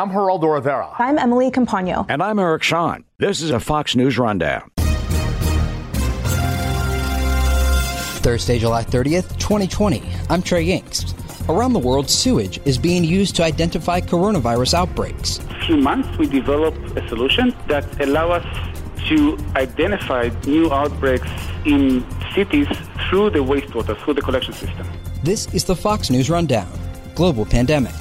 [0.00, 0.94] I'm Geraldo Rivera.
[0.98, 2.06] I'm Emily Compagno.
[2.08, 3.04] And I'm Eric Shawn.
[3.18, 4.70] This is a Fox News Rundown.
[8.22, 10.02] Thursday, July 30th, 2020.
[10.30, 11.12] I'm Trey Yingst.
[11.50, 15.38] Around the world, sewage is being used to identify coronavirus outbreaks.
[15.38, 18.46] A few months, we developed a solution that allow us
[19.08, 21.28] to identify new outbreaks
[21.66, 22.68] in cities
[23.10, 24.86] through the wastewater, through the collection system.
[25.22, 26.72] This is the Fox News Rundown
[27.14, 27.92] Global Pandemic.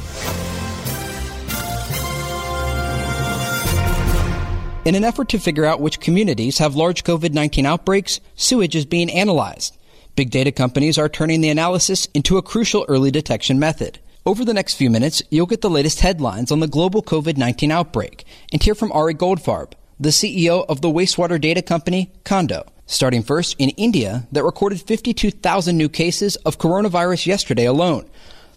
[4.89, 8.87] In an effort to figure out which communities have large COVID 19 outbreaks, sewage is
[8.87, 9.77] being analyzed.
[10.15, 13.99] Big data companies are turning the analysis into a crucial early detection method.
[14.25, 17.69] Over the next few minutes, you'll get the latest headlines on the global COVID 19
[17.69, 22.67] outbreak and hear from Ari Goldfarb, the CEO of the wastewater data company Kando.
[22.87, 28.09] Starting first in India, that recorded 52,000 new cases of coronavirus yesterday alone.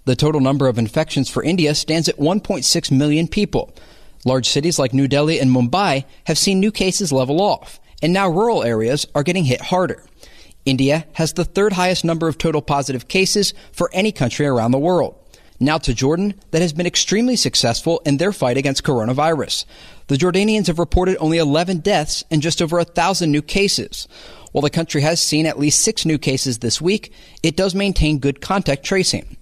[0.07, 3.75] The total number of infections for India stands at 1.6 million people.
[4.25, 8.29] Large cities like New Delhi and Mumbai have seen new cases level off, and now
[8.29, 10.05] rural areas are getting hit harder.
[10.65, 14.79] India has the third highest number of total positive cases for any country around the
[14.79, 15.17] world.
[15.59, 19.65] Now to Jordan, that has been extremely successful in their fight against coronavirus.
[20.07, 24.07] The Jordanians have reported only 11 deaths and just over a thousand new cases.
[24.53, 28.19] While the country has seen at least six new cases this week, it does maintain
[28.19, 29.37] good contact tracing.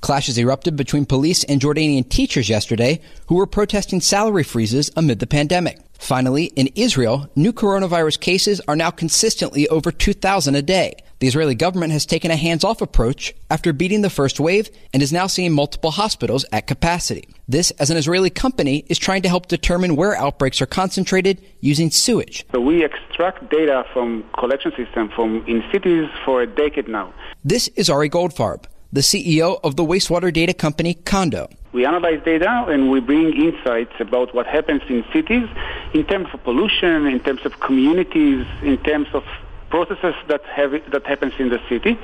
[0.00, 5.26] Clashes erupted between police and Jordanian teachers yesterday who were protesting salary freezes amid the
[5.26, 5.80] pandemic.
[5.98, 10.94] Finally, in Israel, new coronavirus cases are now consistently over 2,000 a day.
[11.18, 15.14] The Israeli government has taken a hands-off approach after beating the first wave and is
[15.14, 17.26] now seeing multiple hospitals at capacity.
[17.48, 21.90] This, as an Israeli company, is trying to help determine where outbreaks are concentrated using
[21.90, 22.44] sewage.
[22.52, 27.14] So we extract data from collection system from in cities for a decade now.
[27.42, 28.64] This is Ari Goldfarb,
[28.96, 31.52] the CEO of the wastewater data company Kando.
[31.72, 35.46] We analyze data and we bring insights about what happens in cities
[35.92, 39.22] in terms of pollution, in terms of communities, in terms of
[39.68, 41.98] processes that have that happens in the city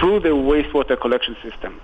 [0.00, 1.80] through the wastewater collection system.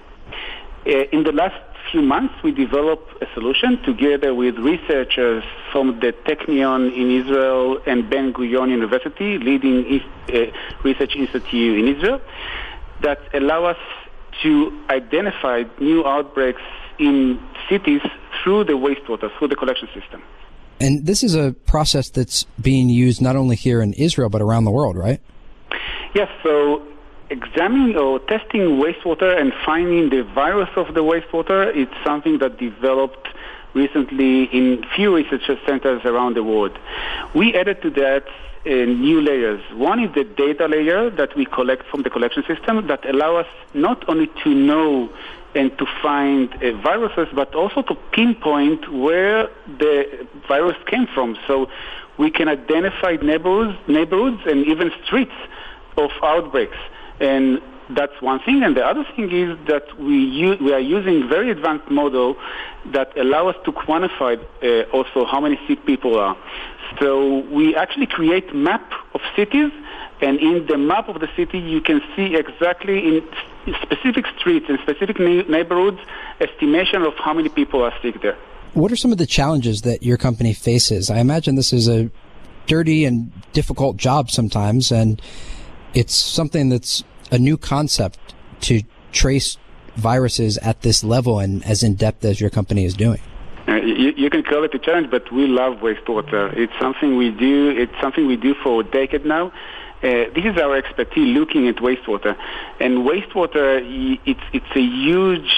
[0.84, 1.60] Uh, in the last
[1.92, 8.10] few months, we developed a solution together with researchers from the Technion in Israel and
[8.10, 10.46] Ben Gurion University, leading uh,
[10.82, 12.20] research institute in Israel,
[13.02, 13.76] that allow us
[14.42, 16.62] to identify new outbreaks
[16.98, 18.02] in cities
[18.42, 20.22] through the wastewater, through the collection system.
[20.80, 24.64] And this is a process that's being used not only here in Israel, but around
[24.64, 25.20] the world, right?
[26.14, 26.82] Yes, so
[27.30, 33.27] examining or testing wastewater and finding the virus of the wastewater, it's something that developed
[33.74, 36.78] recently in few research centers around the world.
[37.34, 38.26] We added to that
[38.66, 39.62] uh, new layers.
[39.72, 43.46] One is the data layer that we collect from the collection system that allow us
[43.74, 45.10] not only to know
[45.54, 51.36] and to find uh, viruses, but also to pinpoint where the virus came from.
[51.46, 51.68] So
[52.18, 55.32] we can identify neighborhoods, neighborhoods and even streets
[55.96, 56.76] of outbreaks.
[57.20, 58.62] And that's one thing.
[58.62, 62.36] And the other thing is that we, use, we are using very advanced model
[62.86, 66.36] that allow us to quantify uh, also how many sick people are.
[67.00, 69.72] So we actually create map of cities
[70.20, 74.78] and in the map of the city, you can see exactly in specific streets and
[74.80, 76.00] specific neighborhoods
[76.40, 78.36] estimation of how many people are sick there.
[78.74, 81.10] What are some of the challenges that your company faces?
[81.10, 82.10] I imagine this is a
[82.66, 85.22] dirty and difficult job sometimes, and
[85.94, 88.18] it's something that's a new concept
[88.62, 89.56] to trace
[89.96, 93.20] viruses at this level and as in depth as your company is doing.
[93.66, 96.56] Uh, you, you, can call it a challenge, but we love wastewater.
[96.56, 97.70] It's something we do.
[97.70, 99.52] It's something we do for a decade now.
[100.02, 102.36] Uh, this is our expertise looking at wastewater.
[102.80, 103.82] And wastewater,
[104.24, 105.52] it's, it's a huge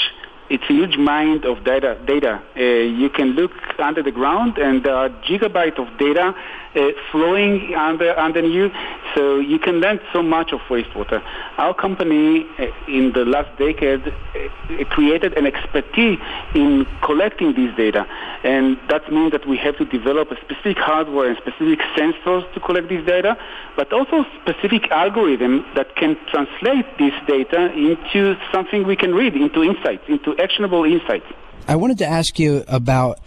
[0.51, 1.97] it's a huge mine of data.
[2.05, 2.43] data.
[2.57, 6.35] Uh, you can look under the ground, and there are gigabytes of data
[6.75, 8.71] uh, flowing under under you.
[9.15, 11.23] So you can learn so much of wastewater.
[11.59, 16.19] Our company, uh, in the last decade, uh, created an expertise
[16.55, 18.07] in collecting these data,
[18.45, 22.61] and that means that we have to develop a specific hardware and specific sensors to
[22.61, 23.37] collect this data,
[23.77, 29.63] but also specific algorithm that can translate this data into something we can read, into
[29.63, 31.27] insights, into actionable insights.
[31.67, 33.19] I wanted to ask you about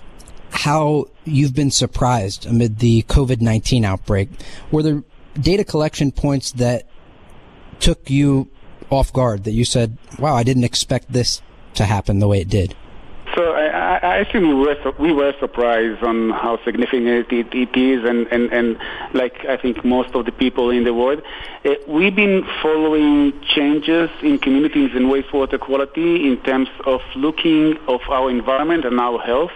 [0.54, 4.30] how you've been surprised amid the COVID 19 outbreak.
[4.72, 5.04] Were there
[5.40, 6.88] data collection points that
[7.80, 8.50] took you
[8.90, 11.42] off guard that you said, wow, I didn't expect this
[11.74, 12.76] to happen the way it did?
[13.36, 18.08] So I, I think we were we were surprised on how significant it, it is,
[18.08, 18.78] and, and, and
[19.14, 21.24] like I think most of the people in the world,
[21.66, 28.02] uh, we've been following changes in communities and wastewater quality in terms of looking of
[28.08, 29.54] our environment and our health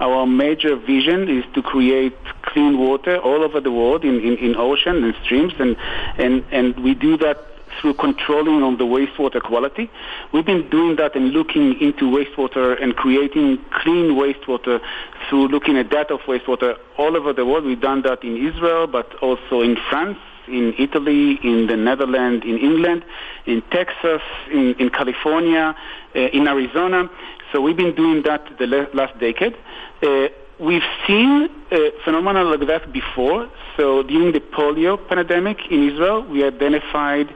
[0.00, 4.56] our major vision is to create clean water all over the world in, in, in
[4.56, 5.76] ocean and streams, and,
[6.18, 7.38] and, and we do that
[7.80, 9.90] through controlling on the wastewater quality.
[10.32, 14.80] We've been doing that and looking into wastewater and creating clean wastewater
[15.28, 17.64] through looking at data of wastewater all over the world.
[17.64, 22.58] We've done that in Israel, but also in France, in Italy, in the Netherlands, in
[22.58, 23.04] England,
[23.46, 25.74] in Texas, in, in California,
[26.14, 27.10] uh, in Arizona.
[27.54, 29.56] So we've been doing that the last decade.
[30.02, 30.26] Uh,
[30.58, 33.48] we've seen a phenomenon like that before.
[33.76, 37.32] So during the polio pandemic in Israel, we identified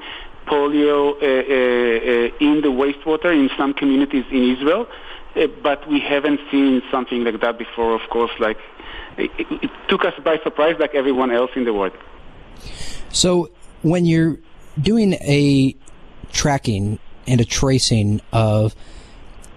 [0.49, 4.89] polio uh, uh, uh, in the wastewater in some communities in Israel,
[5.37, 7.95] uh, but we haven't seen something like that before.
[7.95, 8.59] Of course, like
[9.19, 11.97] it, it took us by surprise, like everyone else in the world.
[13.11, 13.51] So
[13.83, 14.37] when you're
[14.81, 15.77] doing a
[16.33, 16.99] tracking
[17.29, 18.75] and a tracing of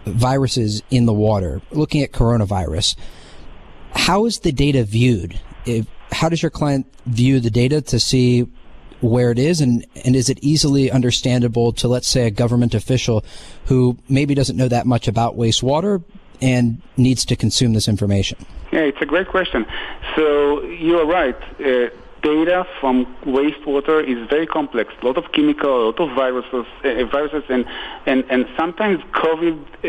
[0.06, 2.96] viruses in the water, looking at coronavirus,
[3.94, 5.40] how is the data viewed?
[5.66, 8.48] If, how does your client view the data to see
[9.02, 13.26] where it is and, and is it easily understandable to let's say a government official
[13.66, 16.04] who maybe doesn't know that much about wastewater
[16.40, 18.38] and needs to consume this information?
[18.72, 19.66] Yeah, it's a great question.
[20.16, 21.36] So you're right.
[21.60, 21.90] Uh,
[22.22, 24.94] data from wastewater is very complex.
[25.02, 27.66] A lot of chemical, a lot of viruses, uh, viruses, and,
[28.06, 29.88] and and sometimes COVID, uh,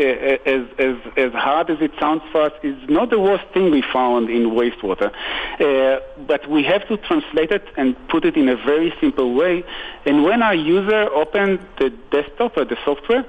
[0.49, 3.81] as as as hard as it sounds for us, is not the worst thing we
[3.81, 5.11] found in wastewater.
[5.59, 9.63] Uh, but we have to translate it and put it in a very simple way.
[10.05, 13.25] And when our user opens the desktop or the software,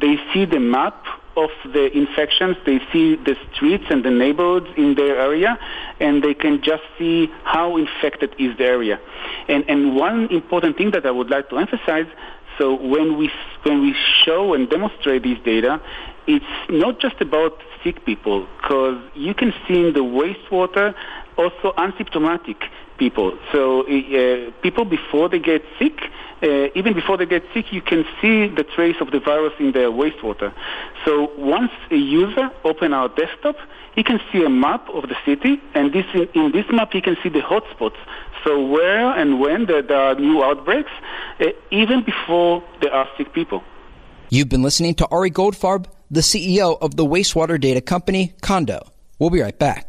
[0.00, 1.04] they see the map
[1.44, 2.56] of the infections.
[2.66, 5.58] They see the streets and the neighborhoods in their area,
[6.00, 9.00] and they can just see how infected is the area.
[9.48, 12.06] And, and one important thing that I would like to emphasize,
[12.58, 13.30] so when we,
[13.62, 13.94] when we
[14.24, 15.80] show and demonstrate these data,
[16.26, 20.94] it's not just about sick people, because you can see in the wastewater
[21.36, 22.56] also asymptomatic
[22.98, 23.38] people.
[23.52, 26.00] So uh, people before they get sick,
[26.42, 29.72] uh, even before they get sick, you can see the trace of the virus in
[29.72, 30.52] their wastewater.
[31.04, 33.56] So once a user open our desktop,
[33.94, 36.04] he can see a map of the city, and this
[36.34, 37.96] in, this map he can see the hotspots.
[38.44, 40.92] So where and when there, there are new outbreaks,
[41.40, 43.64] uh, even before there are sick people.
[44.30, 48.86] You've been listening to Ari Goldfarb, the CEO of the wastewater data company Kando.
[49.18, 49.87] We'll be right back.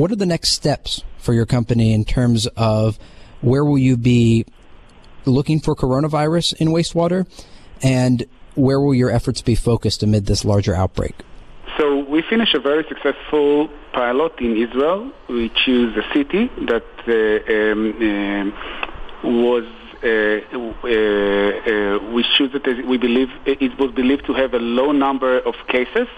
[0.00, 2.98] What are the next steps for your company in terms of
[3.42, 4.46] where will you be
[5.26, 7.26] looking for coronavirus in wastewater?
[7.82, 8.24] And
[8.54, 11.16] where will your efforts be focused amid this larger outbreak?
[11.76, 15.12] So we finished a very successful pilot in Israel.
[15.28, 18.89] We choose a city that uh, um, uh,
[19.22, 19.64] was
[20.02, 24.92] uh, uh, uh, we choose it we believe it was believed to have a low
[24.92, 26.08] number of cases.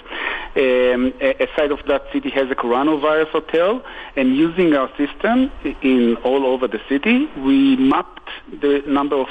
[0.54, 3.82] Um, aside of that, city has a coronavirus hotel,
[4.14, 5.50] and using our system
[5.82, 8.28] in all over the city, we mapped
[8.60, 9.28] the number of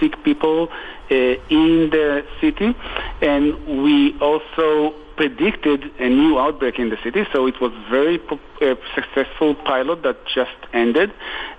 [0.00, 0.70] sick people
[1.10, 2.74] in the city,
[3.20, 7.24] and we also predicted a new outbreak in the city.
[7.32, 11.12] So it was very uh, successful pilot that just ended.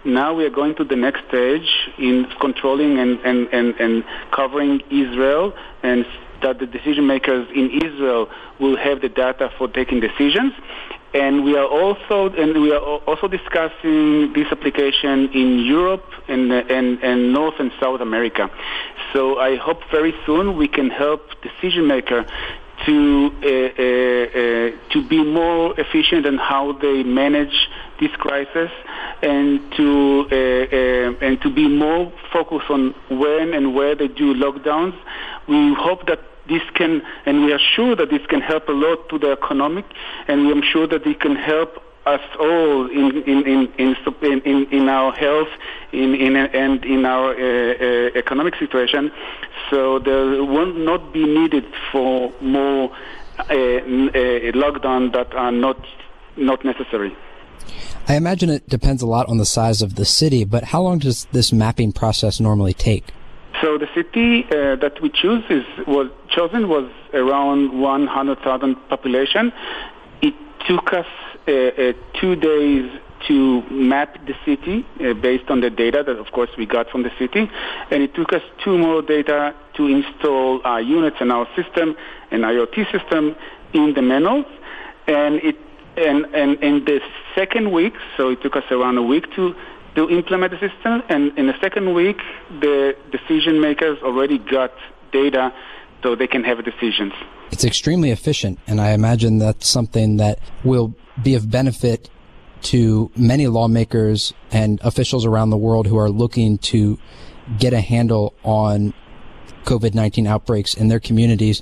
[0.03, 4.81] Now we are going to the next stage in controlling and, and, and, and covering
[4.91, 5.53] Israel
[5.83, 6.05] and
[6.41, 8.29] that the decision makers in Israel
[8.59, 10.53] will have the data for taking decisions.
[11.15, 17.01] And we are also and we are also discussing this application in Europe and, and,
[17.01, 18.51] and North and South America.
[19.13, 22.25] So I hope very soon we can help decision maker
[22.85, 23.91] to uh, uh,
[24.41, 27.69] uh, to be more efficient in how they manage
[28.01, 28.69] this crisis
[29.21, 34.33] and to uh, uh, and to be more focused on when and where they do
[34.33, 34.95] lockdowns.
[35.47, 39.09] We hope that this can, and we are sure that this can help a lot
[39.09, 39.85] to the economic,
[40.27, 44.65] and we are sure that it can help us all in in in in, in,
[44.71, 45.47] in our health
[45.91, 49.11] in, in and in our uh, uh, economic situation.
[49.69, 52.91] So there will not be needed for more
[53.39, 53.45] uh, uh,
[54.63, 55.83] lockdown that are not
[56.37, 57.15] not necessary.
[58.07, 60.99] I imagine it depends a lot on the size of the city but how long
[60.99, 63.05] does this mapping process normally take
[63.65, 69.51] so the city uh, that we choose is was chosen was around 100,000 population.
[70.21, 70.35] It
[70.67, 71.07] took us
[71.47, 72.91] uh, uh, two days
[73.27, 77.01] to map the city uh, based on the data that, of course, we got from
[77.01, 77.49] the city.
[77.89, 81.95] And it took us two more data to install our units and our system
[82.29, 83.35] an IoT system
[83.73, 84.45] in the manholes.
[85.07, 85.55] And it
[85.97, 86.99] and, and in the
[87.33, 89.55] second week, so it took us around a week to
[89.95, 91.03] to implement the system.
[91.09, 92.17] And in the second week,
[92.59, 94.73] the decision makers already got
[95.11, 95.53] data
[96.03, 97.13] so they can have decisions.
[97.51, 102.09] It's extremely efficient, and I imagine that's something that will be of benefit
[102.63, 106.99] to many lawmakers and officials around the world who are looking to
[107.59, 108.93] get a handle on
[109.63, 111.61] COVID-19 outbreaks in their communities.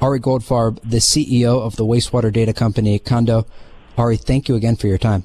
[0.00, 3.46] Ari Goldfarb, the CEO of the wastewater data company Kando.
[3.96, 5.24] Ari, thank you again for your time.